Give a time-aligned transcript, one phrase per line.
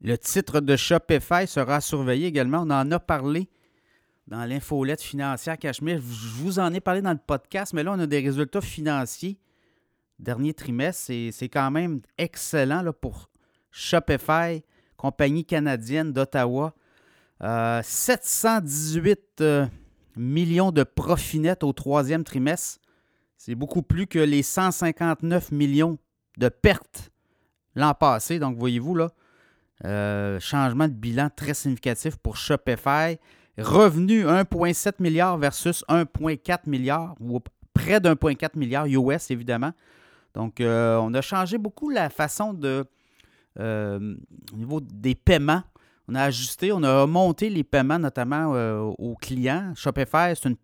[0.00, 2.62] Le titre de Shopify sera surveillé également.
[2.62, 3.48] On en a parlé
[4.26, 6.00] dans l'infolette financière Cachemire.
[6.00, 9.38] Je vous en ai parlé dans le podcast, mais là, on a des résultats financiers
[10.18, 11.12] dernier trimestre.
[11.32, 13.30] C'est quand même excellent là, pour
[13.70, 14.62] Shopify,
[14.96, 16.74] compagnie canadienne d'Ottawa.
[17.40, 19.66] 718 euh, euh,
[20.16, 22.80] millions de profit net au troisième trimestre.
[23.36, 25.98] C'est beaucoup plus que les 159 millions
[26.36, 27.10] de pertes
[27.76, 28.40] l'an passé.
[28.40, 29.12] Donc, voyez-vous, là,
[29.84, 33.18] euh, changement de bilan très significatif pour Shopify.
[33.58, 37.40] Revenu 1,7 milliard versus 1,4 milliard, ou
[37.74, 39.72] près d'1,4 milliard US, évidemment.
[40.34, 42.84] Donc, on a changé beaucoup la façon de.
[43.58, 45.64] au niveau des paiements
[46.08, 49.72] on a ajusté, on a monté les paiements notamment euh, aux clients.
[49.76, 50.56] Shopify, c'est une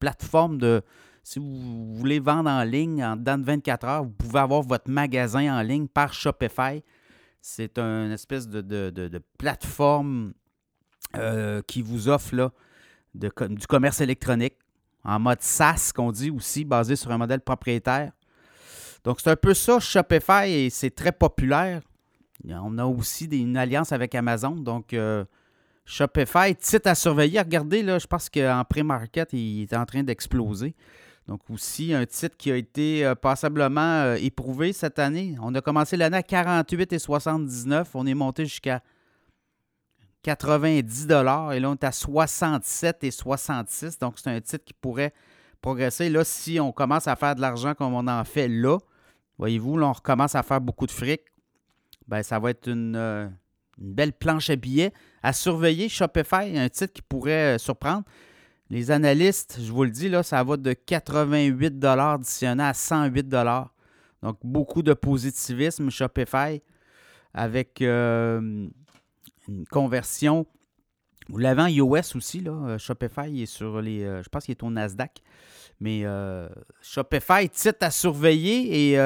[0.00, 0.82] plateforme de.
[1.22, 4.90] Si vous voulez vendre en ligne en dedans de 24 heures, vous pouvez avoir votre
[4.90, 6.82] magasin en ligne par Shopify.
[7.50, 10.34] C'est une espèce de, plateforme
[11.16, 12.52] euh, qui vous offre là,
[13.14, 14.54] du commerce électronique
[15.02, 18.12] en mode SaaS, qu'on dit aussi, basé sur un modèle propriétaire.
[19.02, 21.80] Donc, c'est un peu ça, Shopify, et c'est très populaire.
[22.46, 24.50] On a aussi une alliance avec Amazon.
[24.50, 25.24] Donc, euh,
[25.86, 27.40] Shopify, titre à surveiller.
[27.40, 30.74] Regardez, là, je pense qu'en pré-market, il est en train d'exploser.
[31.28, 35.36] Donc, aussi, un titre qui a été euh, passablement euh, éprouvé cette année.
[35.42, 37.84] On a commencé l'année à 48,79.
[37.94, 38.82] On est monté jusqu'à
[40.22, 44.00] 90 et là, on est à 67,66.
[44.00, 45.12] Donc, c'est un titre qui pourrait
[45.60, 46.08] progresser.
[46.08, 48.78] Là, si on commence à faire de l'argent comme on en fait là,
[49.38, 51.20] voyez-vous, là, on recommence à faire beaucoup de fric
[52.06, 53.30] ben, ça va être une,
[53.78, 55.88] belle planche à billets à surveiller.
[55.88, 58.04] Shopify, un titre qui pourrait euh, surprendre.
[58.70, 63.28] Les analystes, je vous le dis, là, ça va de 88 additionné à 108
[64.22, 65.90] Donc, beaucoup de positivisme.
[65.90, 66.62] Shopify
[67.32, 68.68] avec euh,
[69.48, 70.46] une conversion.
[71.28, 72.52] Vous l'avez en iOS aussi, là.
[72.52, 74.00] Euh, Shopify est sur les.
[74.00, 75.22] je pense qu'il est au Nasdaq.
[75.80, 76.04] Mais
[76.82, 78.98] Shopify, titre à surveiller et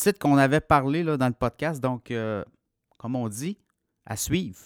[0.00, 1.80] titre qu'on avait parlé là, dans le podcast.
[1.80, 2.44] Donc, euh,
[2.98, 3.58] comme on dit,
[4.06, 4.58] à suivre.